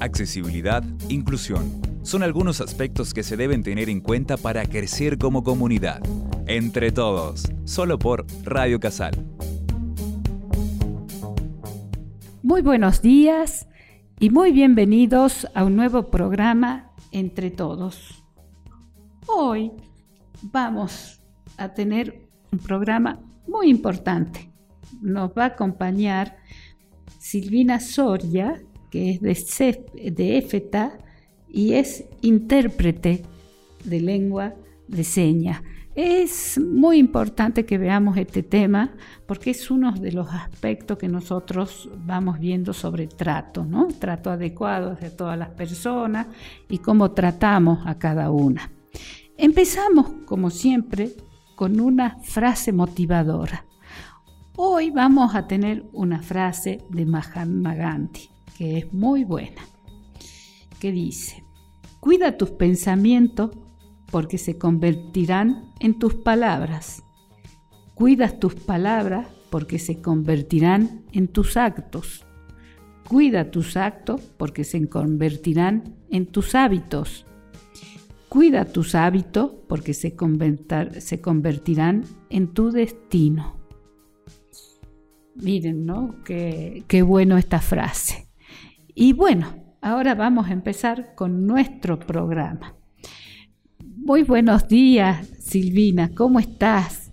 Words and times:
accesibilidad, 0.00 0.84
inclusión. 1.08 1.80
Son 2.02 2.22
algunos 2.22 2.60
aspectos 2.60 3.12
que 3.12 3.22
se 3.22 3.36
deben 3.36 3.62
tener 3.62 3.88
en 3.88 4.00
cuenta 4.00 4.36
para 4.36 4.64
crecer 4.66 5.18
como 5.18 5.42
comunidad. 5.42 6.00
Entre 6.46 6.92
todos, 6.92 7.44
solo 7.64 7.98
por 7.98 8.26
Radio 8.44 8.80
Casal. 8.80 9.14
Muy 12.42 12.62
buenos 12.62 13.02
días 13.02 13.68
y 14.18 14.30
muy 14.30 14.52
bienvenidos 14.52 15.46
a 15.54 15.64
un 15.64 15.76
nuevo 15.76 16.10
programa 16.10 16.92
Entre 17.12 17.50
Todos. 17.50 18.24
Hoy 19.26 19.72
vamos 20.40 21.20
a 21.58 21.74
tener 21.74 22.28
un 22.50 22.58
programa 22.58 23.20
muy 23.46 23.68
importante. 23.68 24.50
Nos 25.02 25.30
va 25.32 25.44
a 25.44 25.48
acompañar 25.48 26.38
Silvina 27.18 27.80
Soria, 27.80 28.62
que 28.90 29.10
es 29.10 29.20
de, 29.20 30.38
EFETA 30.38 30.98
y 31.48 31.74
es 31.74 32.04
intérprete 32.22 33.22
de 33.84 34.00
lengua 34.00 34.54
de 34.86 35.04
señas. 35.04 35.62
Es 35.94 36.60
muy 36.60 36.98
importante 36.98 37.66
que 37.66 37.76
veamos 37.76 38.16
este 38.16 38.44
tema 38.44 38.94
porque 39.26 39.50
es 39.50 39.68
uno 39.70 39.92
de 39.92 40.12
los 40.12 40.28
aspectos 40.32 40.96
que 40.96 41.08
nosotros 41.08 41.90
vamos 42.06 42.38
viendo 42.38 42.72
sobre 42.72 43.08
trato, 43.08 43.64
¿no? 43.64 43.88
Trato 43.88 44.30
adecuado 44.30 44.94
de 44.94 45.10
todas 45.10 45.36
las 45.36 45.50
personas 45.50 46.28
y 46.68 46.78
cómo 46.78 47.10
tratamos 47.10 47.80
a 47.84 47.98
cada 47.98 48.30
una. 48.30 48.70
Empezamos, 49.36 50.08
como 50.24 50.50
siempre, 50.50 51.10
con 51.56 51.80
una 51.80 52.18
frase 52.20 52.72
motivadora. 52.72 53.64
Hoy 54.54 54.90
vamos 54.90 55.34
a 55.34 55.48
tener 55.48 55.84
una 55.92 56.22
frase 56.22 56.78
de 56.90 57.06
Mahatma 57.06 57.74
Gandhi 57.74 58.37
que 58.58 58.78
es 58.78 58.92
muy 58.92 59.22
buena, 59.22 59.62
que 60.80 60.90
dice, 60.90 61.44
cuida 62.00 62.36
tus 62.36 62.50
pensamientos 62.50 63.52
porque 64.10 64.36
se 64.36 64.58
convertirán 64.58 65.70
en 65.78 66.00
tus 66.00 66.16
palabras. 66.16 67.04
Cuida 67.94 68.40
tus 68.40 68.56
palabras 68.56 69.28
porque 69.50 69.78
se 69.78 70.02
convertirán 70.02 71.04
en 71.12 71.28
tus 71.28 71.56
actos. 71.56 72.26
Cuida 73.08 73.52
tus 73.52 73.76
actos 73.76 74.20
porque 74.36 74.64
se 74.64 74.88
convertirán 74.88 75.94
en 76.10 76.26
tus 76.26 76.56
hábitos. 76.56 77.26
Cuida 78.28 78.64
tus 78.64 78.96
hábitos 78.96 79.52
porque 79.68 79.94
se, 79.94 80.16
se 80.98 81.20
convertirán 81.20 82.04
en 82.28 82.48
tu 82.48 82.72
destino. 82.72 83.56
Miren, 85.36 85.86
¿no? 85.86 86.16
Qué, 86.24 86.82
qué 86.88 87.02
bueno 87.02 87.38
esta 87.38 87.60
frase. 87.60 88.27
Y 89.00 89.12
bueno, 89.12 89.54
ahora 89.80 90.16
vamos 90.16 90.48
a 90.48 90.52
empezar 90.52 91.14
con 91.14 91.46
nuestro 91.46 92.00
programa. 92.00 92.74
Muy 93.78 94.24
buenos 94.24 94.66
días, 94.66 95.24
Silvina, 95.38 96.10
¿cómo 96.16 96.40
estás? 96.40 97.12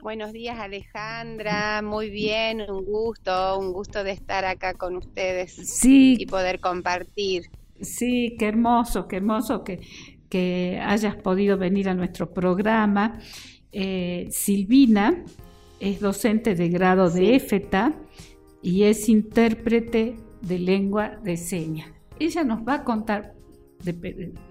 Buenos 0.00 0.32
días, 0.32 0.56
Alejandra. 0.60 1.82
Muy 1.82 2.08
bien, 2.10 2.60
un 2.70 2.84
gusto, 2.84 3.58
un 3.58 3.72
gusto 3.72 4.04
de 4.04 4.12
estar 4.12 4.44
acá 4.44 4.74
con 4.74 4.94
ustedes 4.94 5.54
sí, 5.54 6.14
y 6.20 6.26
poder 6.26 6.60
compartir. 6.60 7.46
Sí, 7.80 8.36
qué 8.38 8.46
hermoso, 8.46 9.08
qué 9.08 9.16
hermoso 9.16 9.64
que, 9.64 9.80
que 10.28 10.80
hayas 10.80 11.16
podido 11.16 11.58
venir 11.58 11.88
a 11.88 11.94
nuestro 11.94 12.32
programa. 12.32 13.18
Eh, 13.72 14.28
Silvina 14.30 15.24
es 15.80 15.98
docente 15.98 16.54
de 16.54 16.68
grado 16.68 17.10
de 17.10 17.34
EFETA 17.34 17.92
y 18.62 18.84
es 18.84 19.08
intérprete 19.08 20.27
de 20.42 20.58
lengua 20.58 21.18
de 21.22 21.36
señas. 21.36 21.88
Ella 22.18 22.44
nos 22.44 22.66
va 22.66 22.74
a 22.74 22.84
contar, 22.84 23.34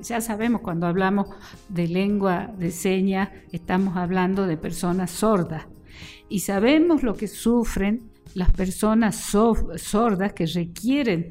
ya 0.02 0.22
sabemos 0.22 0.62
cuando 0.62 0.88
hablamos 0.88 1.28
de 1.70 1.88
lengua 1.88 2.52
de 2.58 2.72
señas, 2.72 3.30
estamos 3.52 3.98
hablando 3.98 4.48
de 4.48 4.58
personas 4.58 5.12
sordas 5.12 5.68
y 6.30 6.40
sabemos 6.40 7.04
lo 7.04 7.16
que 7.16 7.28
sufren 7.28 8.12
las 8.34 8.52
personas 8.52 9.16
sordas 9.16 10.34
que 10.34 10.46
requieren, 10.46 11.30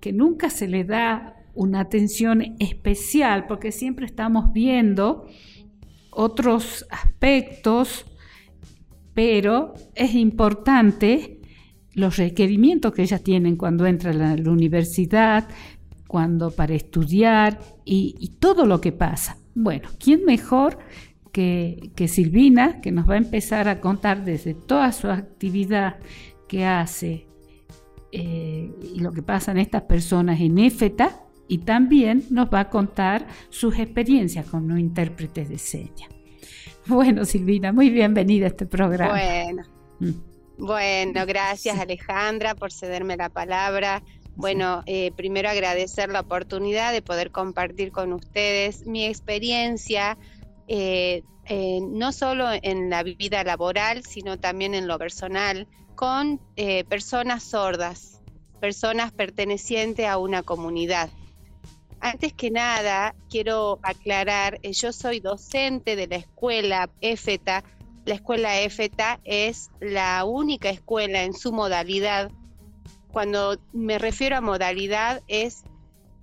que 0.00 0.12
nunca 0.12 0.50
se 0.50 0.68
le 0.68 0.84
da 0.84 1.36
una 1.54 1.80
atención 1.80 2.56
especial, 2.58 3.46
porque 3.46 3.72
siempre 3.72 4.06
estamos 4.06 4.52
viendo 4.52 5.26
otros 6.10 6.86
aspectos, 6.90 8.06
pero 9.14 9.74
es 9.94 10.14
importante 10.14 11.39
los 11.94 12.16
requerimientos 12.16 12.92
que 12.92 13.02
ellas 13.02 13.22
tienen 13.22 13.56
cuando 13.56 13.86
entran 13.86 14.20
a 14.22 14.36
la 14.36 14.50
universidad, 14.50 15.48
cuando 16.06 16.50
para 16.50 16.74
estudiar 16.74 17.60
y, 17.84 18.36
todo 18.40 18.66
lo 18.66 18.80
que 18.80 18.92
pasa. 18.92 19.36
Bueno, 19.54 19.88
¿quién 19.98 20.24
mejor 20.24 20.78
que, 21.32 21.92
Silvina, 22.08 22.80
que 22.80 22.90
nos 22.90 23.08
va 23.08 23.14
a 23.14 23.18
empezar 23.18 23.68
a 23.68 23.80
contar 23.80 24.24
desde 24.24 24.54
toda 24.54 24.90
su 24.92 25.08
actividad 25.08 25.98
que 26.48 26.64
hace 26.64 27.28
eh, 28.10 28.72
y 28.92 28.98
lo 28.98 29.12
que 29.12 29.22
pasa 29.22 29.52
en 29.52 29.58
estas 29.58 29.82
personas 29.82 30.40
en 30.40 30.58
EFETA 30.58 31.20
y 31.46 31.58
también 31.58 32.24
nos 32.30 32.48
va 32.52 32.60
a 32.60 32.70
contar 32.70 33.26
sus 33.48 33.78
experiencias 33.78 34.46
con 34.46 34.66
los 34.66 34.78
intérpretes 34.78 35.48
de 35.48 35.58
señas. 35.58 36.10
Bueno, 36.86 37.24
Silvina, 37.24 37.72
muy 37.72 37.90
bienvenida 37.90 38.46
a 38.46 38.48
este 38.48 38.66
programa. 38.66 39.12
Bueno. 39.12 39.62
Mm. 40.00 40.29
Bueno, 40.60 41.24
gracias 41.24 41.78
Alejandra 41.78 42.54
por 42.54 42.70
cederme 42.70 43.16
la 43.16 43.30
palabra. 43.30 44.02
Bueno, 44.36 44.82
eh, 44.84 45.10
primero 45.16 45.48
agradecer 45.48 46.10
la 46.10 46.20
oportunidad 46.20 46.92
de 46.92 47.00
poder 47.00 47.30
compartir 47.30 47.92
con 47.92 48.12
ustedes 48.12 48.86
mi 48.86 49.06
experiencia, 49.06 50.18
eh, 50.68 51.22
no 51.80 52.12
solo 52.12 52.46
en 52.52 52.90
la 52.90 53.02
vida 53.02 53.42
laboral, 53.42 54.04
sino 54.04 54.38
también 54.38 54.74
en 54.74 54.86
lo 54.86 54.98
personal, 54.98 55.66
con 55.94 56.38
eh, 56.56 56.84
personas 56.84 57.42
sordas, 57.42 58.20
personas 58.60 59.12
pertenecientes 59.12 60.06
a 60.06 60.18
una 60.18 60.42
comunidad. 60.42 61.08
Antes 62.00 62.34
que 62.34 62.50
nada, 62.50 63.14
quiero 63.30 63.78
aclarar, 63.82 64.60
yo 64.60 64.92
soy 64.92 65.20
docente 65.20 65.96
de 65.96 66.06
la 66.06 66.16
escuela 66.16 66.90
EFETA, 67.00 67.64
la 68.04 68.14
escuela 68.14 68.60
EFETA 68.60 69.20
es 69.24 69.70
la 69.80 70.24
única 70.24 70.70
escuela 70.70 71.22
en 71.24 71.34
su 71.34 71.52
modalidad. 71.52 72.30
Cuando 73.12 73.58
me 73.72 73.98
refiero 73.98 74.36
a 74.36 74.40
modalidad 74.40 75.22
es 75.28 75.64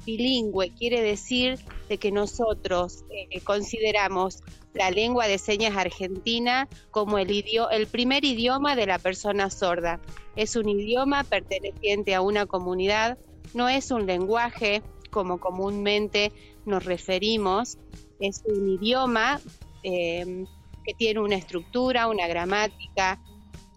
bilingüe, 0.05 0.73
quiere 0.73 1.01
decir 1.01 1.59
de 1.89 1.97
que 1.97 2.11
nosotros 2.11 3.03
eh, 3.09 3.41
consideramos 3.41 4.41
la 4.73 4.91
lengua 4.91 5.27
de 5.27 5.37
señas 5.37 5.75
argentina 5.75 6.67
como 6.91 7.17
el, 7.17 7.43
el 7.71 7.87
primer 7.87 8.23
idioma 8.23 8.75
de 8.75 8.85
la 8.85 8.99
persona 8.99 9.49
sorda. 9.49 9.99
Es 10.35 10.55
un 10.55 10.69
idioma 10.69 11.23
perteneciente 11.23 12.15
a 12.15 12.21
una 12.21 12.45
comunidad, 12.45 13.17
no 13.53 13.67
es 13.69 13.91
un 13.91 14.05
lenguaje 14.05 14.81
como 15.09 15.39
comúnmente 15.39 16.31
nos 16.65 16.85
referimos, 16.85 17.77
es 18.19 18.43
un 18.45 18.69
idioma 18.69 19.39
eh, 19.83 20.45
que 20.87 20.93
tiene 20.93 21.19
una 21.19 21.35
estructura, 21.35 22.07
una 22.07 22.27
gramática, 22.27 23.19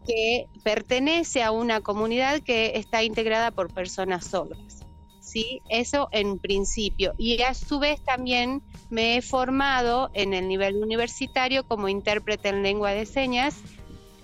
que 0.06 0.46
pertenece 0.62 1.42
a 1.42 1.50
una 1.50 1.80
comunidad 1.80 2.40
que 2.40 2.72
está 2.76 3.02
integrada 3.02 3.50
por 3.50 3.74
personas 3.74 4.24
sordas. 4.26 4.86
¿sí? 5.20 5.60
Eso 5.68 6.08
en 6.12 6.38
principio. 6.38 7.14
Y 7.18 7.42
a 7.42 7.54
su 7.54 7.80
vez 7.80 8.00
también 8.04 8.62
me 8.90 9.16
he 9.16 9.22
formado 9.22 10.10
en 10.14 10.34
el 10.34 10.46
nivel 10.46 10.76
universitario 10.76 11.64
como 11.64 11.88
intérprete 11.88 12.48
en 12.48 12.62
lengua 12.62 12.92
de 12.92 13.06
señas 13.06 13.56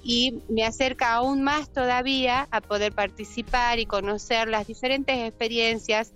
y 0.04 0.38
me 0.48 0.62
acerca 0.62 1.14
aún 1.14 1.42
más 1.42 1.72
todavía 1.72 2.46
a 2.52 2.60
poder 2.60 2.92
participar 2.92 3.80
y 3.80 3.86
conocer 3.86 4.46
las 4.46 4.68
diferentes 4.68 5.18
experiencias 5.18 6.12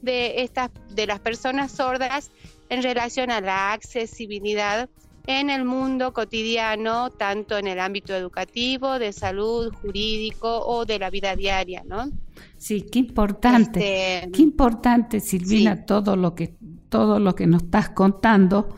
de 0.00 0.42
estas 0.42 0.70
de 0.90 1.06
las 1.08 1.18
personas 1.18 1.72
sordas 1.72 2.30
en 2.68 2.82
relación 2.82 3.32
a 3.32 3.40
la 3.40 3.72
accesibilidad 3.72 4.88
en 5.26 5.50
el 5.50 5.64
mundo 5.64 6.12
cotidiano, 6.12 7.10
tanto 7.10 7.58
en 7.58 7.66
el 7.66 7.80
ámbito 7.80 8.14
educativo, 8.14 8.98
de 8.98 9.12
salud, 9.12 9.72
jurídico 9.72 10.64
o 10.66 10.84
de 10.84 10.98
la 10.98 11.10
vida 11.10 11.36
diaria, 11.36 11.82
¿no? 11.86 12.10
Sí, 12.56 12.86
qué 12.90 12.98
importante, 12.98 14.18
este, 14.18 14.30
qué 14.32 14.42
importante, 14.42 15.20
Silvina, 15.20 15.84
todo 15.84 16.16
lo 16.16 16.34
que 16.34 16.56
todo 16.88 17.18
lo 17.18 17.34
que 17.34 17.46
nos 17.46 17.62
estás 17.62 17.90
contando, 17.90 18.76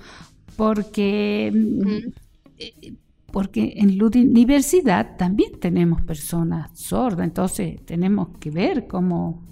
porque 0.57 1.53
eh, 2.59 2.95
porque 3.33 3.75
en 3.77 3.99
la 3.99 4.07
universidad 4.07 5.17
también 5.17 5.59
tenemos 5.59 6.03
personas 6.03 6.71
sordas, 6.79 7.27
entonces 7.27 7.85
tenemos 7.85 8.29
que 8.39 8.51
ver 8.51 8.87
cómo 8.87 9.43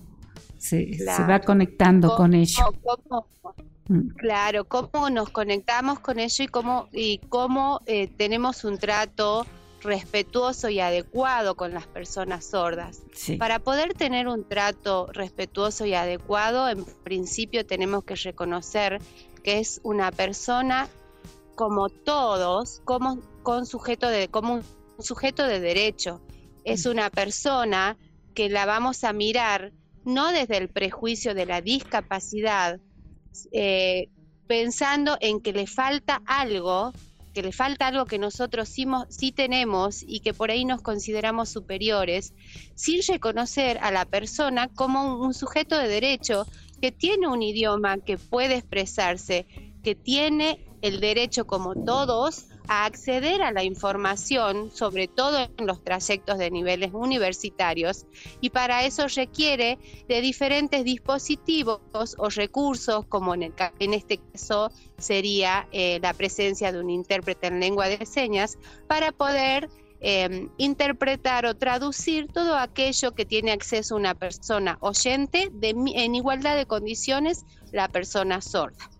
se, 0.57 0.97
va 1.29 1.41
conectando 1.41 2.15
con 2.15 2.35
ellos. 2.35 2.63
Mm. 3.11 3.72
Claro, 4.17 4.65
cómo 4.65 5.11
nos 5.11 5.31
conectamos 5.31 6.01
con 6.01 6.19
ello 6.19 6.45
y 6.45 6.49
cómo, 6.49 6.89
y 6.93 7.19
cómo 7.29 7.81
eh, 7.87 8.09
tenemos 8.09 8.65
un 8.65 8.79
trato 8.79 9.47
respetuoso 9.83 10.69
y 10.69 10.81
adecuado 10.81 11.57
con 11.57 11.75
las 11.75 11.87
personas 11.87 12.47
sordas. 12.47 13.03
Para 13.39 13.59
poder 13.59 13.95
tener 13.95 14.29
un 14.29 14.49
trato 14.49 15.09
respetuoso 15.13 15.85
y 15.87 15.95
adecuado, 15.95 16.69
en 16.69 16.85
principio 16.85 17.67
tenemos 17.67 18.05
que 18.05 18.15
reconocer 18.15 19.01
que 19.43 19.59
es 19.59 19.81
una 19.83 20.13
persona 20.13 20.89
como 21.55 21.89
todos, 21.89 22.81
como, 22.85 23.21
con 23.43 23.67
sujeto 23.67 24.09
de, 24.09 24.29
como 24.29 24.55
un 24.55 24.65
sujeto 25.01 25.47
de 25.47 25.61
derecho. 25.61 26.21
Es 26.65 26.87
una 26.87 27.11
persona 27.11 27.97
que 28.35 28.49
la 28.49 28.67
vamos 28.67 29.05
a 29.05 29.13
mirar 29.13 29.73
no 30.05 30.33
desde 30.33 30.57
el 30.57 30.69
prejuicio 30.69 31.35
de 31.35 31.47
la 31.47 31.61
discapacidad, 31.61 32.81
eh, 33.53 34.09
pensando 34.47 35.17
en 35.21 35.41
que 35.41 35.53
le 35.53 35.67
falta 35.67 36.23
algo, 36.27 36.93
que 37.33 37.43
le 37.43 37.53
falta 37.53 37.87
algo 37.87 38.05
que 38.05 38.19
nosotros 38.19 38.69
sí, 38.69 39.33
tenemos 39.33 40.03
y 40.07 40.21
que 40.21 40.35
por 40.35 40.51
ahí 40.51 40.65
nos 40.65 40.83
consideramos 40.83 41.49
superiores, 41.49 42.35
sin 42.75 43.01
reconocer 43.07 43.79
a 43.79 43.91
la 43.91 44.05
persona 44.05 44.69
como 44.69 45.17
un 45.17 45.33
sujeto 45.33 45.79
de 45.79 45.89
derecho 45.89 46.47
que 46.81 46.93
tiene 46.93 47.29
un 47.29 47.43
idioma 47.43 47.99
que 47.99 48.19
puede 48.19 48.57
expresarse, 48.57 49.47
que 49.83 49.95
tiene 49.95 50.67
el 50.83 51.01
derecho 51.01 51.47
como 51.47 51.75
todos 51.75 52.47
a 52.69 52.85
acceder 52.85 53.43
a 53.43 53.53
la 53.53 53.65
información, 53.65 54.71
sobre 54.71 55.09
todo 55.09 55.49
en 55.57 55.67
los 55.67 55.83
trayectos 55.83 56.39
de 56.39 56.51
niveles 56.51 56.93
universitarios, 56.93 58.07
y 58.41 58.51
para 58.51 58.85
eso 58.85 59.07
requiere 59.09 59.79
de 60.09 60.21
diferentes 60.21 60.85
dispositivos 60.85 61.81
o 62.19 62.29
recursos, 62.29 63.07
como 63.07 63.35
en, 63.35 63.53
este 63.79 64.19
caso 64.19 64.71
sería 64.99 65.69
eh, 65.73 65.99
la 66.01 66.15
presencia 66.15 66.73
de 66.73 66.81
un 66.81 66.91
intérprete 66.91 67.49
en 67.49 67.61
lengua 67.61 67.89
de 67.89 68.05
señas, 68.07 68.59
para 68.87 69.13
poder 69.13 69.69
em, 70.01 70.49
interpretar 70.59 71.47
o 71.47 71.55
traducir 71.55 72.29
todo 72.29 72.57
aquello 72.57 73.13
que 73.13 73.25
tiene 73.25 73.53
acceso 73.53 73.97
una 73.97 74.15
persona 74.15 74.79
oyente 74.81 75.51
en 75.63 76.15
igualdad 76.15 76.57
de 76.57 76.67
condiciones 76.67 77.45
la 77.73 77.89
persona 77.89 78.41
sorda. 78.41 78.92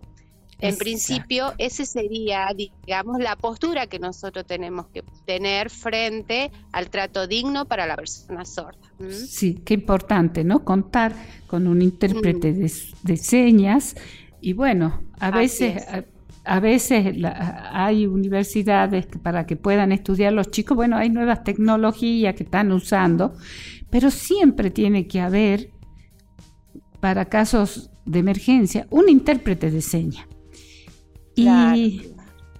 En 0.63 0.77
principio, 0.77 1.53
ese 1.57 1.85
sería, 1.85 2.47
digamos, 2.55 3.19
la 3.19 3.35
postura 3.35 3.87
que 3.87 3.99
nosotros 3.99 4.45
tenemos 4.45 4.87
que 4.87 5.03
tener 5.25 5.69
frente 5.69 6.51
al 6.71 6.89
trato 6.89 7.27
digno 7.27 7.65
para 7.65 7.85
la 7.85 7.97
persona 7.97 8.45
sorda. 8.45 8.79
Sí, 9.09 9.61
qué 9.65 9.73
importante, 9.73 10.45
¿no? 10.45 10.63
Contar 10.63 11.13
con 11.47 11.67
un 11.67 11.81
intérprete 11.81 12.53
mm. 12.53 12.67
de, 13.03 13.17
señas 13.17 13.95
y 14.39 14.53
bueno, 14.53 15.01
a 15.19 15.31
veces... 15.31 15.85
A, 16.45 16.59
veces 16.59 17.15
hay 17.71 18.05
universidades 18.05 19.05
para 19.21 19.45
que 19.45 19.55
puedan 19.55 19.93
estudiar 19.93 20.33
los 20.33 20.51
chicos, 20.51 20.75
bueno, 20.75 20.97
hay 20.97 21.09
nuevas 21.09 21.45
tecnologías 21.45 22.35
que 22.35 22.43
están 22.43 22.73
usando, 22.73 23.33
pero 23.89 24.11
siempre 24.11 24.69
tiene 24.69 25.07
que 25.07 25.21
haber, 25.21 25.69
para 26.99 27.23
casos 27.29 27.91
de 28.05 28.19
emergencia, 28.19 28.87
un 28.89 29.07
intérprete 29.07 29.71
de 29.71 29.81
señas. 29.81 30.27
Y 31.35 32.13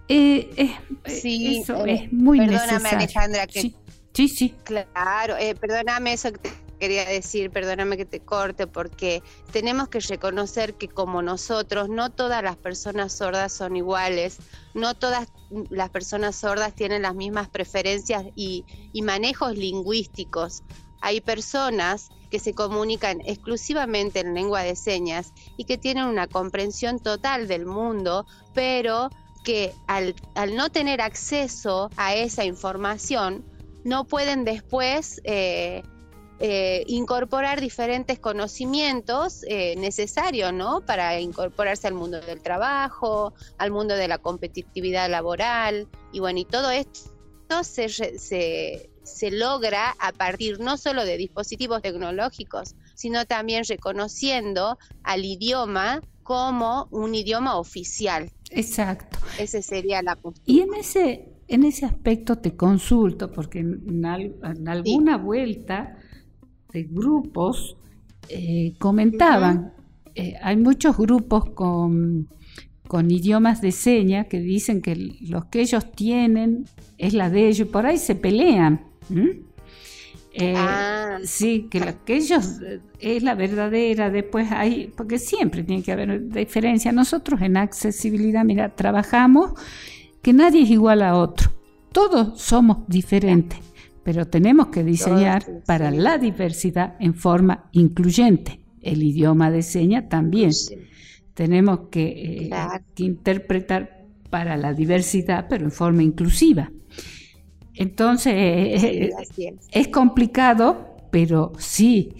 eh, 0.09 0.49
eh, 0.57 0.75
eso 1.05 1.85
eh, 1.85 2.05
es 2.05 2.13
muy 2.13 2.39
perdóname, 2.39 2.89
Alejandra, 2.89 3.47
que, 3.47 3.73
sí, 4.13 4.27
sí, 4.27 4.53
Claro, 4.63 5.35
perdóname 5.59 6.13
eso 6.13 6.31
que 6.33 6.39
te 6.39 6.51
quería 6.79 7.05
decir, 7.05 7.49
perdóname 7.51 7.95
que 7.95 8.05
te 8.05 8.19
corte, 8.19 8.67
porque 8.67 9.23
tenemos 9.51 9.87
que 9.87 9.99
reconocer 9.99 10.73
que 10.73 10.89
como 10.89 11.21
nosotros, 11.21 11.87
no 11.87 12.11
todas 12.11 12.43
las 12.43 12.57
personas 12.57 13.13
sordas 13.13 13.53
son 13.53 13.77
iguales, 13.77 14.37
no 14.73 14.93
todas 14.93 15.29
las 15.69 15.89
personas 15.89 16.35
sordas 16.35 16.75
tienen 16.75 17.03
las 17.03 17.15
mismas 17.15 17.47
preferencias 17.47 18.25
y, 18.35 18.65
y 18.91 19.01
manejos 19.01 19.55
lingüísticos. 19.55 20.63
Hay 21.01 21.21
personas 21.21 22.09
que 22.33 22.39
se 22.39 22.55
comunican 22.55 23.21
exclusivamente 23.27 24.19
en 24.19 24.33
lengua 24.33 24.63
de 24.63 24.75
señas 24.75 25.33
y 25.55 25.65
que 25.65 25.77
tienen 25.77 26.05
una 26.05 26.25
comprensión 26.25 26.97
total 26.97 27.47
del 27.47 27.67
mundo, 27.67 28.25
pero 28.55 29.11
que 29.43 29.71
al, 29.85 30.15
no 30.55 30.71
tener 30.71 30.99
acceso 30.99 31.91
a 31.95 32.15
esa 32.15 32.43
información, 32.43 33.45
no 33.83 34.05
pueden 34.05 34.45
después 34.45 35.21
eh, 35.25 35.83
eh, 36.39 36.83
incorporar 36.87 37.61
diferentes 37.61 38.17
conocimientos 38.17 39.45
eh, 39.47 39.75
necesarios, 39.75 40.51
¿no? 40.53 40.81
Para 40.81 41.19
incorporarse 41.19 41.85
al 41.85 41.93
mundo 41.93 42.19
del 42.19 42.41
trabajo, 42.41 43.35
al 43.59 43.69
mundo 43.69 43.93
de 43.93 44.07
la 44.07 44.17
competitividad 44.17 45.07
laboral, 45.07 45.87
y 46.11 46.19
bueno, 46.19 46.39
y 46.39 46.45
todo 46.45 46.71
esto 46.71 47.11
se, 47.61 48.89
se 49.03 49.31
logra 49.31 49.95
a 49.99 50.11
partir 50.11 50.59
no 50.59 50.77
solo 50.77 51.05
de 51.05 51.17
dispositivos 51.17 51.81
tecnológicos, 51.81 52.75
sino 52.95 53.25
también 53.25 53.63
reconociendo 53.67 54.77
al 55.03 55.25
idioma 55.25 56.01
como 56.23 56.87
un 56.91 57.15
idioma 57.15 57.57
oficial. 57.57 58.31
Exacto. 58.49 59.19
Ese 59.37 59.61
sería 59.61 60.01
la 60.01 60.15
postura. 60.15 60.43
Y 60.45 60.61
en 60.61 60.73
ese, 60.73 61.33
en 61.47 61.63
ese 61.63 61.85
aspecto 61.85 62.37
te 62.37 62.55
consulto, 62.55 63.31
porque 63.31 63.59
en, 63.59 64.05
alguna 64.05 65.17
vuelta 65.17 65.97
de 66.71 66.83
grupos 66.83 67.75
eh, 68.29 68.73
comentaban, 68.79 69.73
eh, 70.15 70.35
hay 70.41 70.55
muchos 70.55 70.97
grupos 70.97 71.49
con, 71.51 72.29
con 72.87 73.11
idiomas 73.11 73.61
de 73.61 73.71
señas 73.71 74.27
que 74.27 74.39
dicen 74.39 74.81
que 74.81 74.95
los 74.95 75.45
que 75.45 75.61
ellos 75.61 75.91
tienen 75.91 76.65
es 76.97 77.13
la 77.13 77.29
de 77.29 77.47
ellos, 77.47 77.67
y 77.67 77.71
por 77.71 77.85
ahí 77.85 77.97
se 77.97 78.15
pelean. 78.15 78.92
¿Mm? 79.09 79.29
Eh, 80.33 80.55
ah. 80.57 81.19
Sí, 81.23 81.67
que 81.69 81.79
lo 81.79 82.03
que 82.03 82.15
ellos 82.15 82.59
eh, 82.65 82.79
es 82.99 83.23
la 83.23 83.35
verdadera, 83.35 84.09
después 84.09 84.51
hay, 84.51 84.91
porque 84.95 85.19
siempre 85.19 85.63
tiene 85.63 85.83
que 85.83 85.91
haber 85.91 86.29
diferencia. 86.29 86.91
Nosotros 86.91 87.41
en 87.41 87.57
accesibilidad, 87.57 88.43
mira, 88.43 88.75
trabajamos 88.75 89.53
que 90.21 90.33
nadie 90.33 90.63
es 90.63 90.69
igual 90.71 91.03
a 91.03 91.15
otro, 91.15 91.51
todos 91.91 92.41
somos 92.41 92.87
diferentes, 92.87 93.59
pero 94.03 94.25
tenemos 94.25 94.67
que 94.67 94.83
diseñar 94.83 95.45
para 95.65 95.91
la 95.91 96.17
diversidad 96.17 96.95
en 96.99 97.13
forma 97.13 97.69
incluyente. 97.71 98.59
El 98.81 99.03
idioma 99.03 99.49
de 99.51 99.61
señas 99.61 100.09
también. 100.09 100.51
Tenemos 101.33 101.87
que, 101.89 102.49
eh, 102.49 102.49
que 102.95 103.03
interpretar 103.03 104.03
para 104.29 104.57
la 104.57 104.73
diversidad, 104.73 105.45
pero 105.47 105.65
en 105.65 105.71
forma 105.71 106.03
inclusiva. 106.03 106.71
Entonces, 107.75 108.33
eh, 108.35 109.11
es. 109.71 109.87
complicado, 109.87 110.95
pero 111.11 111.53
sí, 111.57 112.13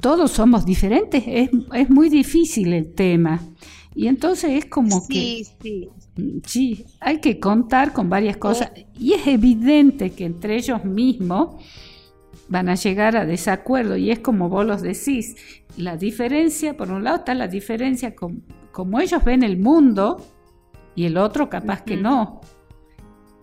todos 0.00 0.32
somos 0.32 0.64
diferentes, 0.64 1.22
es, 1.26 1.50
es, 1.74 1.90
muy 1.90 2.08
difícil 2.08 2.72
el 2.72 2.92
tema. 2.94 3.40
Y 3.94 4.08
entonces 4.08 4.50
es 4.52 4.66
como 4.66 5.06
que... 5.08 5.44
Sí. 5.62 5.88
Sí, 6.46 6.86
hay 7.00 7.20
que 7.20 7.38
contar 7.38 7.92
con 7.92 8.08
varias 8.08 8.38
cosas. 8.38 8.70
Y 8.98 9.12
es 9.12 9.26
evidente 9.26 10.10
que 10.10 10.24
entre 10.24 10.56
ellos 10.56 10.82
mismos 10.84 11.62
van 12.48 12.68
a 12.68 12.74
llegar 12.74 13.16
a 13.16 13.26
desacuerdo. 13.26 13.96
Y 13.96 14.10
es 14.10 14.20
como 14.20 14.48
vos 14.48 14.64
los 14.64 14.80
decís, 14.80 15.36
la 15.76 15.96
diferencia, 15.96 16.76
por 16.76 16.90
un 16.90 17.04
lado 17.04 17.18
está 17.18 17.34
la 17.34 17.48
diferencia 17.48 18.14
como 18.72 19.00
ellos 19.00 19.24
ven 19.24 19.42
el 19.42 19.58
mundo 19.58 20.24
y 20.94 21.04
el 21.04 21.18
otro 21.18 21.50
capaz 21.50 21.82
que 21.82 21.96
no. 21.96 22.40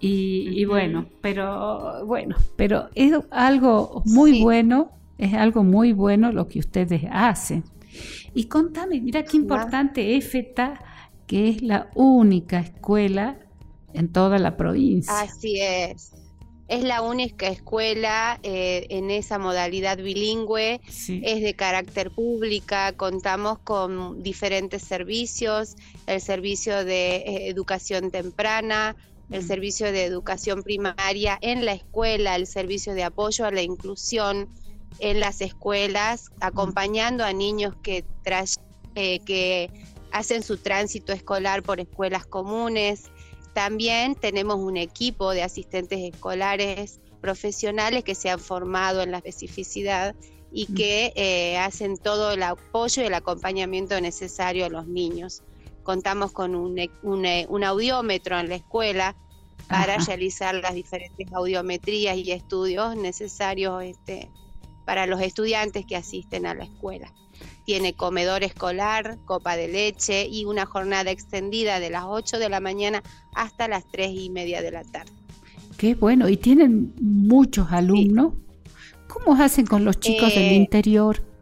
Y, 0.05 0.65
bueno, 0.65 1.05
pero 1.21 2.05
bueno, 2.05 2.35
pero 2.57 2.89
es 2.93 3.13
algo 3.31 4.03
muy 4.05 4.41
bueno, 4.41 4.91
es 5.17 5.33
algo 5.33 5.63
muy 5.63 5.93
bueno 5.93 6.33
lo 6.33 6.49
que 6.49 6.59
ustedes 6.59 7.03
hacen. 7.09 7.63
Y 8.33 8.45
contame, 8.45 8.99
mira 8.99 9.23
qué 9.23 9.37
importante 9.37 10.17
es 10.17 10.27
FETA, 10.27 10.81
que 11.25 11.47
es 11.47 11.61
la 11.61 11.89
única 11.95 12.59
escuela 12.59 13.39
en 13.93 14.11
toda 14.11 14.39
la 14.39 14.57
provincia. 14.57 15.21
Así 15.21 15.61
es. 15.61 16.11
Es 16.67 16.83
la 16.83 17.01
única 17.01 17.47
escuela 17.47 18.39
eh, 18.43 18.87
en 18.89 19.09
esa 19.09 19.37
modalidad 19.37 19.97
bilingüe, 19.97 20.81
es 20.85 21.41
de 21.41 21.53
carácter 21.55 22.11
pública, 22.11 22.93
contamos 22.93 23.59
con 23.59 24.21
diferentes 24.23 24.81
servicios, 24.81 25.75
el 26.07 26.19
servicio 26.19 26.83
de 26.83 27.17
eh, 27.17 27.47
educación 27.47 28.11
temprana, 28.11 28.95
el 29.33 29.43
servicio 29.43 29.91
de 29.91 30.05
educación 30.05 30.61
primaria 30.61 31.39
en 31.41 31.65
la 31.65 31.73
escuela, 31.73 32.35
el 32.35 32.45
servicio 32.45 32.93
de 32.93 33.03
apoyo 33.03 33.45
a 33.45 33.51
la 33.51 33.63
inclusión 33.63 34.47
en 34.99 35.19
las 35.19 35.41
escuelas, 35.41 36.29
acompañando 36.39 37.25
a 37.25 37.33
niños 37.33 37.73
que, 37.81 38.05
eh, 38.93 39.19
que 39.25 39.71
hacen 40.11 40.43
su 40.43 40.57
tránsito 40.57 41.13
escolar 41.13 41.63
por 41.63 41.79
escuelas 41.79 42.27
comunes. 42.27 43.05
También 43.53 44.13
tenemos 44.13 44.57
un 44.57 44.77
equipo 44.77 45.31
de 45.31 45.41
asistentes 45.41 46.13
escolares 46.13 46.99
profesionales 47.19 48.03
que 48.03 48.13
se 48.13 48.29
han 48.29 48.39
formado 48.39 49.01
en 49.01 49.09
la 49.09 49.17
especificidad 49.17 50.15
y 50.51 50.67
que 50.75 51.11
eh, 51.15 51.57
hacen 51.57 51.97
todo 51.97 52.33
el 52.33 52.43
apoyo 52.43 53.01
y 53.01 53.07
el 53.07 53.15
acompañamiento 53.15 53.99
necesario 53.99 54.67
a 54.67 54.69
los 54.69 54.85
niños. 54.85 55.41
Contamos 55.81 56.31
con 56.31 56.53
un, 56.53 56.79
un, 57.01 57.63
audiómetro 57.63 58.39
en 58.39 58.49
la 58.49 58.55
escuela 58.55 59.15
para 59.73 59.97
realizar 59.97 60.53
las 60.55 60.75
diferentes 60.75 61.33
audiometrías 61.33 62.15
y 62.15 62.31
estudios 62.31 62.95
necesarios 62.95 63.83
este, 63.83 64.29
para 64.85 65.07
los 65.07 65.19
estudiantes 65.19 65.85
que 65.87 65.95
asisten 65.95 66.45
a 66.45 66.53
la 66.53 66.65
escuela. 66.65 67.11
Tiene 67.65 67.93
comedor 67.93 68.43
escolar, 68.43 69.17
copa 69.25 69.55
de 69.55 69.67
leche 69.67 70.27
y 70.27 70.45
una 70.45 70.67
jornada 70.67 71.09
extendida 71.09 71.79
de 71.79 71.89
las 71.89 72.03
8 72.05 72.37
de 72.37 72.49
la 72.49 72.59
mañana 72.59 73.01
hasta 73.33 73.67
las 73.67 73.83
3 73.91 74.11
y 74.13 74.29
media 74.29 74.61
de 74.61 74.71
la 74.71 74.83
tarde. 74.83 75.11
Qué 75.77 75.95
bueno, 75.95 76.29
y 76.29 76.37
tienen 76.37 76.93
muchos 77.01 77.71
alumnos. 77.71 78.33
¿Cómo 79.07 79.41
hacen 79.41 79.65
con 79.65 79.85
los 79.85 79.99
chicos 79.99 80.29
del 80.29 80.43
eh, 80.43 80.55
interior? 80.55 81.32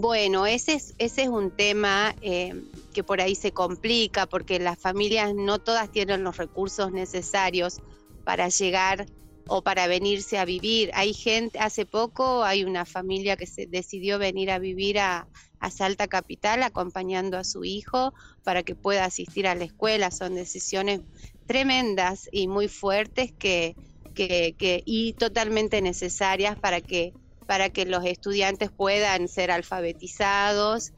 Bueno, 0.00 0.46
ese 0.46 0.74
es, 0.74 0.94
ese 0.98 1.22
es 1.22 1.28
un 1.28 1.50
tema 1.50 2.14
eh, 2.22 2.54
que 2.94 3.02
por 3.02 3.20
ahí 3.20 3.34
se 3.34 3.50
complica 3.50 4.26
porque 4.26 4.60
las 4.60 4.78
familias 4.78 5.34
no 5.34 5.58
todas 5.58 5.90
tienen 5.90 6.22
los 6.22 6.36
recursos 6.36 6.92
necesarios 6.92 7.80
para 8.22 8.48
llegar 8.48 9.06
o 9.48 9.62
para 9.62 9.88
venirse 9.88 10.38
a 10.38 10.44
vivir. 10.44 10.92
Hay 10.94 11.14
gente, 11.14 11.58
hace 11.58 11.84
poco 11.84 12.44
hay 12.44 12.62
una 12.62 12.84
familia 12.84 13.36
que 13.36 13.48
se 13.48 13.66
decidió 13.66 14.20
venir 14.20 14.52
a 14.52 14.60
vivir 14.60 15.00
a, 15.00 15.26
Salta 15.68 16.06
Capital 16.06 16.62
acompañando 16.62 17.36
a 17.36 17.42
su 17.42 17.64
hijo 17.64 18.14
para 18.44 18.62
que 18.62 18.76
pueda 18.76 19.04
asistir 19.04 19.48
a 19.48 19.56
la 19.56 19.64
escuela. 19.64 20.12
Son 20.12 20.36
decisiones 20.36 21.00
tremendas 21.48 22.28
y 22.30 22.46
muy 22.46 22.68
fuertes 22.68 23.32
que, 23.36 23.74
que 24.14 24.82
y 24.86 25.14
totalmente 25.14 25.82
necesarias 25.82 26.56
para 26.56 26.80
que 26.80 27.14
para 27.48 27.70
que 27.70 27.86
los 27.86 28.04
estudiantes 28.04 28.70
puedan 28.70 29.26
ser 29.26 29.50
alfabetizados, 29.50 30.92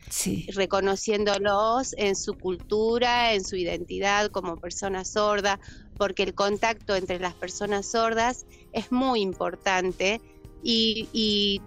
reconociéndolos 0.49 1.95
en 1.97 2.17
su 2.17 2.35
cultura, 2.35 3.35
en 3.35 3.45
su 3.45 3.55
identidad 3.55 4.33
como 4.33 4.57
persona 4.57 5.05
sorda, 5.05 5.61
porque 5.97 6.25
el 6.25 6.35
contacto 6.35 6.97
entre 6.97 7.21
las 7.21 7.35
personas 7.35 7.87
sordas 7.87 8.47
es 8.73 8.91
muy 8.91 9.21
importante. 9.21 10.21
Y, 10.61 11.63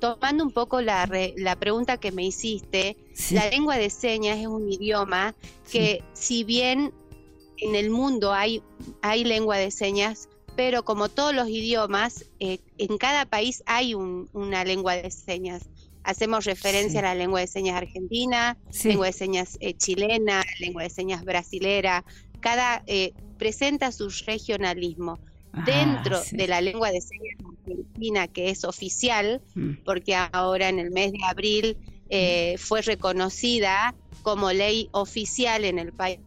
tomando 0.00 0.44
un 0.44 0.52
poco 0.52 0.82
la, 0.82 1.08
la, 1.36 1.56
pregunta 1.56 1.96
que 1.96 2.12
me 2.12 2.26
hiciste, 2.26 2.98
la 3.30 3.48
lengua 3.48 3.78
de 3.78 3.88
señas 3.88 4.38
es 4.38 4.46
un 4.46 4.70
idioma 4.70 5.34
que 5.72 6.04
si 6.12 6.44
bien 6.44 6.92
en 7.56 7.74
el 7.74 7.88
mundo 7.88 8.34
hay, 8.34 8.62
hay 9.00 9.24
lengua 9.24 9.56
de 9.56 9.70
señas, 9.70 10.28
pero 10.56 10.84
como 10.84 11.08
todos 11.08 11.34
los 11.34 11.48
idiomas, 11.48 12.26
eh, 12.38 12.58
en 12.78 12.98
cada 12.98 13.26
país 13.26 13.62
hay 13.66 13.94
una 13.94 14.64
lengua 14.64 14.96
de 14.96 15.10
señas. 15.10 15.68
Hacemos 16.02 16.44
referencia 16.44 17.00
a 17.00 17.02
la 17.02 17.14
lengua 17.14 17.40
de 17.40 17.46
señas 17.46 17.76
argentina, 17.76 18.56
lengua 18.84 19.06
de 19.06 19.12
señas 19.12 19.58
eh, 19.60 19.74
chilena, 19.74 20.44
lengua 20.58 20.84
de 20.84 20.90
señas 20.90 21.24
brasilera. 21.24 22.04
Cada 22.40 22.82
eh, 22.86 23.12
presenta 23.38 23.92
su 23.92 24.08
regionalismo. 24.26 25.18
Ah, 25.52 25.64
Dentro 25.66 26.20
de 26.30 26.46
la 26.46 26.60
lengua 26.60 26.90
de 26.90 27.00
señas 27.00 27.36
argentina, 27.66 28.28
que 28.28 28.50
es 28.50 28.64
oficial, 28.64 29.42
mm. 29.54 29.84
porque 29.84 30.14
ahora 30.14 30.68
en 30.68 30.78
el 30.78 30.90
mes 30.90 31.12
de 31.12 31.24
abril 31.24 31.76
mm. 32.10 32.58
fue 32.58 32.82
reconocida 32.82 33.94
como 34.22 34.52
ley 34.52 34.88
oficial 34.92 35.64
en 35.64 35.78
el 35.78 35.92
país 35.92 36.18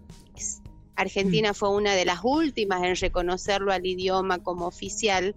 Argentina 0.96 1.52
mm. 1.52 1.56
fue 1.56 1.70
una 1.70 1.94
de 1.94 2.06
las 2.06 2.20
últimas 2.24 2.84
en 2.84 2.96
reconocerlo 2.96 3.72
al 3.72 3.86
idioma 3.86 4.40
como 4.40 4.68
oficial. 4.68 5.36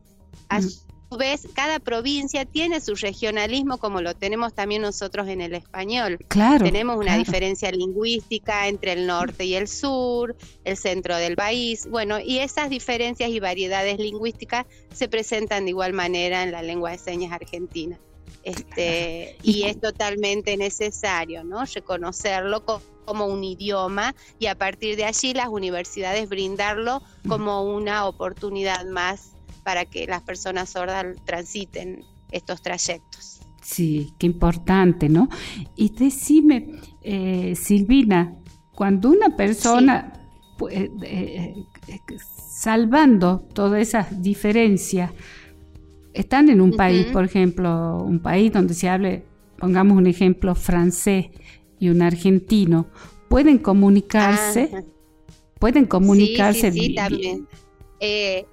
A 0.48 0.60
mm. 0.60 0.68
su 0.68 1.16
vez, 1.16 1.46
cada 1.54 1.78
provincia 1.78 2.44
tiene 2.44 2.80
su 2.80 2.94
regionalismo 2.94 3.78
como 3.78 4.00
lo 4.00 4.14
tenemos 4.14 4.54
también 4.54 4.82
nosotros 4.82 5.28
en 5.28 5.40
el 5.40 5.54
español. 5.54 6.18
Claro. 6.28 6.64
Tenemos 6.64 6.96
una 6.96 7.16
diferencia 7.16 7.70
lingüística 7.70 8.68
entre 8.68 8.92
el 8.92 9.06
norte 9.06 9.44
y 9.44 9.54
el 9.54 9.68
sur, 9.68 10.36
el 10.64 10.76
centro 10.76 11.16
del 11.16 11.36
país. 11.36 11.88
Bueno, 11.88 12.18
y 12.20 12.38
esas 12.38 12.70
diferencias 12.70 13.30
y 13.30 13.40
variedades 13.40 13.98
lingüísticas 13.98 14.66
se 14.92 15.08
presentan 15.08 15.64
de 15.64 15.70
igual 15.70 15.92
manera 15.92 16.42
en 16.42 16.52
la 16.52 16.62
lengua 16.62 16.90
de 16.90 16.98
señas 16.98 17.32
argentina. 17.32 17.98
Este, 18.42 19.36
y 19.42 19.64
es 19.64 19.80
totalmente 19.80 20.56
necesario, 20.56 21.42
¿no? 21.42 21.64
Reconocerlo 21.64 22.64
como 22.64 22.95
un 23.06 23.44
idioma 23.44 24.14
y 24.38 24.46
a 24.46 24.56
partir 24.56 24.96
de 24.96 25.04
allí 25.04 25.34
las 25.34 25.48
universidades 25.48 26.28
brindarlo 26.28 27.02
como 27.28 27.62
una 27.62 28.06
oportunidad 28.06 28.84
más 28.86 29.32
para 29.64 29.84
que 29.84 30.06
las 30.06 30.22
personas 30.22 30.70
sordas 30.70 31.06
transiten 31.24 32.04
estos 32.30 32.62
trayectos. 32.62 33.40
Sí, 33.62 34.12
qué 34.18 34.26
importante, 34.26 35.08
¿no? 35.08 35.28
Y 35.74 35.88
decime, 35.88 36.80
eh, 37.02 37.54
Silvina, 37.56 38.36
cuando 38.72 39.10
una 39.10 39.36
persona, 39.36 40.12
eh, 40.70 40.88
eh, 41.02 41.54
salvando 42.60 43.40
todas 43.52 43.80
esas 43.80 44.22
diferencias, 44.22 45.10
están 46.14 46.48
en 46.48 46.60
un 46.60 46.72
país, 46.72 47.06
por 47.06 47.24
ejemplo, 47.24 48.04
un 48.04 48.20
país 48.20 48.52
donde 48.52 48.72
se 48.72 48.88
hable, 48.88 49.24
pongamos 49.58 49.96
un 49.98 50.06
ejemplo, 50.06 50.54
francés, 50.54 51.26
y 51.78 51.88
un 51.88 52.02
argentino 52.02 52.86
pueden 53.28 53.58
comunicarse, 53.58 54.70
ah, 54.74 54.82
pueden 55.58 55.86
comunicarse. 55.86 56.72
Sí, 56.72 56.80
sí, 56.80 56.94
también. 56.94 57.48
Eh, 58.00 58.46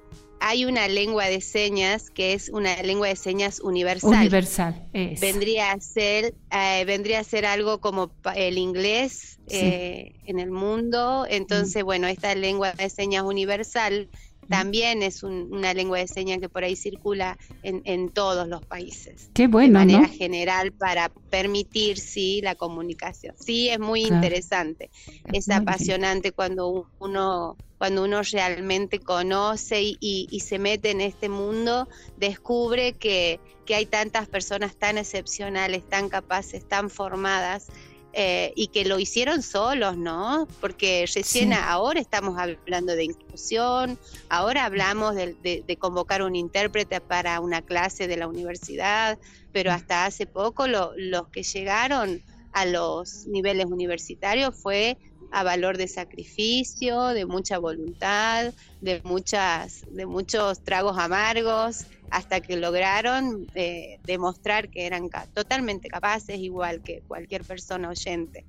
hay 0.46 0.65
una 0.65 0.89
lengua 0.89 1.27
de 1.27 1.39
señas 1.39 2.10
que 2.10 2.34
es 2.34 2.50
una 2.50 2.82
lengua 2.84 3.08
de 3.08 3.15
señas 3.15 3.62
universal. 3.62 4.12
Universal, 4.12 4.89
Vendría 4.92 5.72
a 5.72 5.80
ser, 5.80 6.36
eh, 6.51 6.84
vendría 6.86 7.20
a 7.20 7.24
ser 7.24 7.46
algo 7.46 7.80
como 7.80 8.12
el 8.36 8.58
inglés 8.58 9.39
eh, 9.48 10.15
en 10.25 10.39
el 10.39 10.51
mundo. 10.51 11.25
Entonces, 11.30 11.84
mm. 11.84 11.86
bueno, 11.86 12.08
esta 12.08 12.36
lengua 12.36 12.74
de 12.74 12.89
señas 12.89 13.24
universal 13.24 14.10
también 14.50 15.02
es 15.04 15.24
una 15.24 15.74
lengua 15.74 16.00
de 16.00 16.08
señas 16.08 16.40
que 16.40 16.50
por 16.50 16.64
ahí 16.64 16.76
circula 16.76 17.38
en, 17.62 18.10
todos 18.10 18.48
los 18.48 18.64
países. 18.64 19.30
Qué 19.34 19.48
bueno. 19.48 19.80
De 19.80 19.86
manera 19.86 20.08
general 20.08 20.72
para 20.72 21.10
permitir, 21.30 21.98
sí, 21.98 22.42
la 22.42 22.56
comunicación. 22.56 23.36
Sí, 23.40 23.70
es 23.70 23.80
muy 23.80 24.04
interesante. 24.04 24.90
Es, 25.32 25.50
apasionante 25.50 26.32
cuando 26.32 26.88
uno 27.00 27.58
cuando 27.78 28.06
uno 28.06 28.22
realmente 28.22 29.00
conoce 29.00 29.82
y, 30.00 30.40
se 30.40 30.58
mete 30.58 30.92
en 30.92 31.02
este 31.02 31.28
mundo, 31.28 31.90
descubre 32.16 32.94
que, 32.94 33.42
que 33.66 33.76
hay 33.76 33.86
tantas 33.86 34.30
personas 34.30 34.78
tan 34.78 34.98
excepcionales, 34.98 35.84
tan 35.90 36.08
capaces, 36.08 36.66
tan 36.66 36.90
formadas 36.90 37.68
eh, 38.15 38.53
y 38.55 38.67
que 38.67 38.86
lo 38.86 39.00
hicieron 39.00 39.41
solos, 39.41 39.98
¿no? 39.98 40.48
Porque 40.62 41.05
recién 41.13 41.51
ahora 41.51 42.00
estamos 42.00 42.38
hablando 42.38 42.96
de 42.96 43.05
inclusión, 43.05 43.98
ahora 44.29 44.65
hablamos 44.65 45.15
de, 45.15 45.77
convocar 45.79 46.22
un 46.22 46.36
intérprete 46.36 47.01
para 47.01 47.39
una 47.39 47.63
clase 47.63 48.08
de 48.08 48.17
la 48.17 48.27
universidad, 48.27 49.17
pero 49.51 49.72
mm. 49.72 49.74
hasta 49.74 50.05
hace 50.05 50.27
poco 50.27 50.67
los 50.67 51.27
que 51.29 51.41
llegaron 51.41 52.22
a 52.51 52.65
los 52.67 53.25
niveles 53.25 53.65
universitarios 53.65 54.55
fue 54.55 54.98
a 55.32 55.44
valor 55.44 55.77
de 55.77 55.88
sacrificio, 55.88 57.08
de 57.10 57.25
mucha 57.25 57.58
voluntad, 57.58 58.53
de 58.82 59.01
muchas, 59.03 59.86
de 59.92 60.06
muchos 60.06 60.63
tragos 60.63 60.98
amargos, 60.98 61.86
hasta 62.10 62.42
que 62.42 62.58
lograron 62.58 63.48
eh, 63.56 64.00
demostrar 64.03 64.70
que 64.70 64.86
eran 64.86 65.10
totalmente 65.34 65.89
capaces, 65.89 66.39
igual 66.39 66.82
que 66.82 67.01
cualquier 67.08 67.44
persona 67.44 67.89
oyente. 67.89 68.46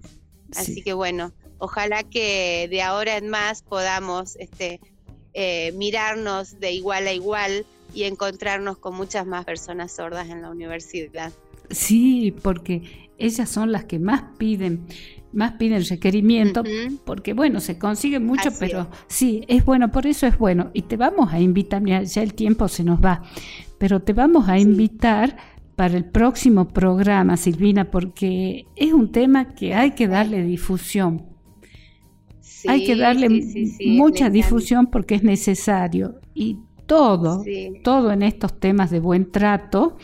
Así 0.55 0.83
que 0.83 0.93
bueno, 0.93 1.33
ojalá 1.59 2.03
que 2.03 2.69
de 2.71 2.83
ahora 2.83 3.17
en 3.17 3.29
más 3.29 3.63
podamos 3.63 4.37
este, 4.37 4.81
eh, 5.33 5.73
mirarnos 5.73 6.61
de 6.61 6.73
igual 6.73 7.07
a 7.07 7.13
igual 7.13 7.65
y 7.95 8.05
encontrarnos 8.05 8.79
con 8.79 8.95
muchas 8.95 9.27
más 9.27 9.45
personas 9.45 9.93
sordas 9.93 10.29
en 10.29 10.43
la 10.43 10.51
universidad. 10.51 11.33
Sí, 11.71 12.35
porque 12.43 13.09
ellas 13.19 13.49
son 13.49 13.73
las 13.73 13.85
que 13.85 13.99
más 13.99 14.25
piden 14.37 14.87
más 15.35 15.53
piden 15.53 15.85
requerimiento, 15.85 16.63
porque 17.05 17.33
bueno, 17.33 17.61
se 17.61 17.79
consigue 17.79 18.21
mucho, 18.21 18.51
pero 18.59 18.89
sí, 19.07 19.45
es 19.49 19.65
bueno, 19.65 19.91
por 19.91 20.07
eso 20.07 20.27
es 20.27 20.39
bueno. 20.39 20.71
Y 20.73 20.83
te 20.83 20.97
vamos 20.97 21.33
a 21.33 21.41
invitar, 21.41 21.83
ya 21.85 22.23
el 22.23 22.35
tiempo 22.35 22.69
se 22.69 22.85
nos 22.85 23.05
va, 23.05 23.23
pero 23.79 24.01
te 24.01 24.13
vamos 24.13 24.49
a 24.49 24.59
invitar 24.59 25.37
para 25.77 25.97
el 25.97 26.05
próximo 26.05 26.69
programa, 26.69 27.37
Silvina, 27.37 27.91
porque 27.91 28.67
es 28.77 28.93
un 28.93 29.11
tema 29.11 29.55
que 29.55 29.75
hay 29.75 29.93
que 29.93 30.07
darle 30.07 30.43
difusión. 30.43 31.27
hay 32.67 32.87
que 32.87 32.97
darle 32.97 33.29
mucha 33.87 34.31
difusión 34.31 34.87
porque 34.87 35.17
es 35.17 35.23
necesario. 35.23 36.21
Y 36.35 36.59
todo, 36.87 37.43
todo 37.83 38.13
en 38.13 38.23
estos 38.23 38.59
temas 38.59 38.91
de 38.91 39.01
buen 39.01 39.31
trato, 39.31 39.97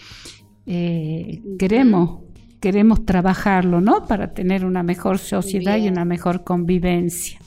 eh, 0.67 1.43
queremos 1.59 2.21
queremos 2.61 3.05
trabajarlo, 3.05 3.81
¿no? 3.81 4.07
Para 4.07 4.35
tener 4.35 4.65
una 4.65 4.83
mejor 4.83 5.19
sociedad 5.19 5.77
y 5.79 5.89
una 5.89 6.05
mejor 6.05 6.45
convivencia. 6.45 7.41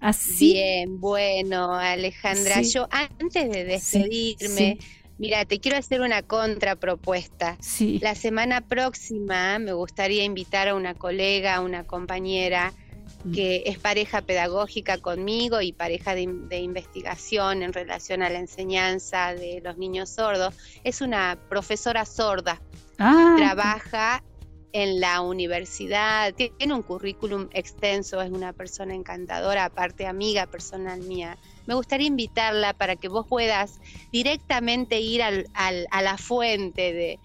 Así. 0.00 0.52
Bien, 0.52 1.00
bueno, 1.00 1.74
Alejandra, 1.74 2.62
yo 2.62 2.88
antes 2.90 3.50
de 3.50 3.64
despedirme, 3.64 4.78
mira, 5.18 5.44
te 5.44 5.58
quiero 5.58 5.76
hacer 5.76 6.00
una 6.00 6.22
contrapropuesta. 6.22 7.58
La 8.00 8.14
semana 8.14 8.60
próxima 8.60 9.58
me 9.58 9.72
gustaría 9.72 10.24
invitar 10.24 10.68
a 10.68 10.74
una 10.74 10.94
colega, 10.94 11.56
a 11.56 11.60
una 11.60 11.84
compañera. 11.84 12.72
Que 13.34 13.64
es 13.66 13.78
pareja 13.78 14.22
pedagógica 14.22 14.98
conmigo 14.98 15.60
y 15.60 15.72
pareja 15.72 16.14
de, 16.14 16.22
investigación 16.22 17.62
en 17.62 17.72
relación 17.72 18.22
a 18.22 18.30
la 18.30 18.38
enseñanza 18.38 19.34
de 19.34 19.60
los 19.62 19.76
niños 19.76 20.10
sordos. 20.10 20.54
Es 20.84 21.00
una 21.00 21.38
profesora 21.48 22.04
sorda. 22.04 22.60
Ah, 22.98 23.34
Trabaja 23.36 24.22
en 24.72 25.00
la 25.00 25.22
universidad, 25.22 26.34
tiene 26.34 26.74
un 26.74 26.82
currículum 26.82 27.48
extenso, 27.52 28.20
es 28.20 28.30
una 28.30 28.52
persona 28.52 28.94
encantadora, 28.94 29.64
aparte 29.64 30.06
amiga 30.06 30.46
personal 30.46 31.00
mía. 31.00 31.38
Me 31.66 31.74
gustaría 31.74 32.06
invitarla 32.06 32.74
para 32.74 32.96
que 32.96 33.08
vos 33.08 33.26
puedas 33.26 33.80
directamente 34.12 35.00
ir 35.00 35.22
al, 35.22 35.46
a 35.54 36.02
la 36.02 36.18
fuente 36.18 36.92
de, 36.92 37.18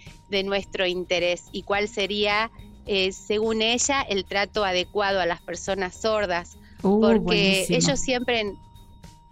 nuestro 0.44 0.88
interés 0.88 1.44
y 1.52 1.62
cuál 1.62 1.88
sería, 1.88 2.50
eh, 2.86 3.12
según 3.12 3.62
ella, 3.62 4.02
el 4.02 4.26
trato 4.26 4.66
adecuado 4.66 5.20
a 5.20 5.26
las 5.26 5.42
personas 5.42 5.96
sordas. 5.96 6.58
Uh, 6.82 7.00
porque 7.00 7.66
ellos 7.70 8.00
siempre, 8.00 8.54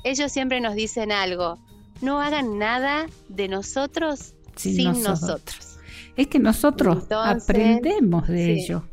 ellos 0.04 0.32
siempre 0.32 0.62
nos 0.62 0.76
dicen 0.76 1.12
algo, 1.12 1.60
no 2.02 2.22
hagan 2.22 2.58
nada 2.58 3.08
de 3.28 3.48
nosotros 3.48 4.36
sin, 4.56 5.04
nosotros. 5.04 5.78
Es 6.16 6.28
que 6.28 6.40
nosotros 6.40 7.06
aprendemos 7.12 8.28
de 8.28 8.54
ello. 8.54 8.84
Sí. 8.86 8.91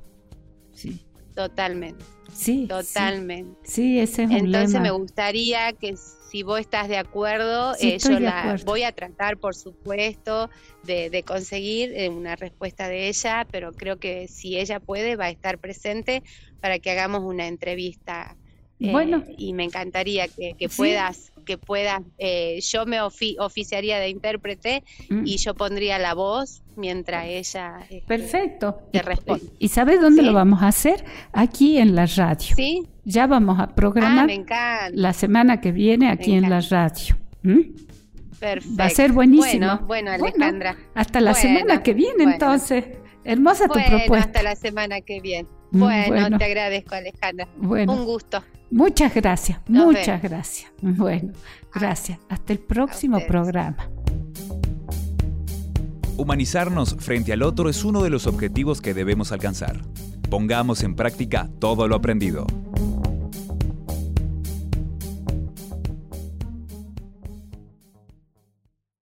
Totalmente. 1.38 2.04
Sí. 2.34 2.66
Totalmente. 2.66 3.60
Sí, 3.62 4.00
ese 4.00 4.24
es 4.24 4.30
un 4.30 4.36
Entonces 4.36 4.80
me 4.80 4.90
gustaría 4.90 5.72
que 5.72 5.94
si 5.96 6.42
vos 6.42 6.58
estás 6.58 6.88
de 6.88 6.96
acuerdo, 6.96 7.76
eh, 7.78 7.96
yo 8.00 8.18
la 8.18 8.56
voy 8.64 8.82
a 8.82 8.90
tratar, 8.90 9.38
por 9.38 9.54
supuesto, 9.54 10.50
de, 10.82 11.22
conseguir 11.24 11.92
eh, 11.94 12.08
una 12.08 12.34
respuesta 12.34 12.88
de 12.88 13.06
ella, 13.06 13.46
pero 13.52 13.70
creo 13.70 14.00
que 14.00 14.26
si 14.26 14.58
ella 14.58 14.80
puede, 14.80 15.14
va 15.14 15.26
a 15.26 15.30
estar 15.30 15.58
presente 15.58 16.24
para 16.60 16.80
que 16.80 16.90
hagamos 16.90 17.20
una 17.22 17.46
entrevista. 17.46 18.36
Eh, 18.80 18.92
bueno. 18.92 19.24
Y 19.36 19.54
me 19.54 19.64
encantaría 19.64 20.28
que, 20.28 20.68
puedas 20.74 21.32
que 21.44 21.56
puedas, 21.56 22.02
yo 22.60 22.84
me 22.84 23.00
oficiaría 23.00 23.98
de 23.98 24.10
intérprete 24.10 24.84
mm. 25.08 25.26
y 25.26 25.38
yo 25.38 25.54
pondría 25.54 25.98
la 25.98 26.12
voz 26.12 26.62
mientras 26.76 27.26
ella 27.26 27.80
este, 27.90 28.04
Perfecto. 28.06 28.78
te 28.92 29.02
responde. 29.02 29.46
¿Y 29.58 29.68
sabes 29.68 30.00
dónde 30.00 30.22
lo 30.22 30.32
vamos 30.32 30.62
a 30.62 30.68
hacer? 30.68 31.04
Aquí 31.32 31.78
en 31.78 31.94
la 31.94 32.06
radio. 32.06 32.54
Sí. 32.54 32.86
Ya 33.04 33.26
vamos 33.26 33.58
a 33.58 33.74
programar 33.74 34.30
ah, 34.50 34.88
la 34.92 35.12
semana 35.12 35.60
que 35.60 35.72
viene 35.72 36.10
aquí 36.10 36.32
en 36.32 36.48
la 36.48 36.60
radio. 36.60 37.16
Perfecto. 38.38 38.76
Va 38.78 38.84
a 38.84 38.90
ser 38.90 39.12
buenísimo. 39.12 39.78
Bueno, 39.86 40.10
Alejandra. 40.10 40.76
hasta 40.94 41.20
la 41.20 41.34
semana 41.34 41.82
que 41.82 41.94
viene 41.94 42.24
entonces. 42.24 42.84
Hermosa 43.24 43.66
tu 43.66 43.74
propuesta. 43.74 44.18
Hasta 44.18 44.42
la 44.42 44.56
semana 44.56 45.00
que 45.00 45.20
viene. 45.20 45.48
Mm, 45.72 45.78
bueno, 45.80 46.38
te 46.38 46.44
agradezco, 46.44 46.94
Alejandra. 46.94 47.48
Bueno. 47.56 47.92
Un 47.92 48.04
gusto. 48.04 48.42
Muchas 48.70 49.14
gracias, 49.14 49.60
muchas 49.66 50.22
gracias. 50.22 50.70
Bueno, 50.82 51.32
gracias. 51.74 52.18
Hasta 52.28 52.52
el 52.52 52.58
próximo 52.58 53.18
programa. 53.26 53.88
Humanizarnos 56.16 56.96
frente 56.98 57.32
al 57.32 57.42
otro 57.42 57.70
es 57.70 57.84
uno 57.84 58.02
de 58.02 58.10
los 58.10 58.26
objetivos 58.26 58.80
que 58.80 58.92
debemos 58.92 59.32
alcanzar. 59.32 59.80
Pongamos 60.28 60.82
en 60.82 60.96
práctica 60.96 61.48
todo 61.58 61.88
lo 61.88 61.94
aprendido. 61.94 62.46